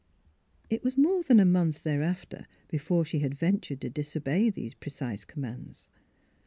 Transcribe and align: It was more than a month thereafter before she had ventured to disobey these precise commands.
It 0.67 0.83
was 0.83 0.97
more 0.97 1.21
than 1.21 1.39
a 1.39 1.45
month 1.45 1.83
thereafter 1.83 2.47
before 2.69 3.05
she 3.05 3.19
had 3.19 3.35
ventured 3.37 3.81
to 3.81 3.89
disobey 3.91 4.49
these 4.49 4.73
precise 4.73 5.25
commands. 5.25 5.89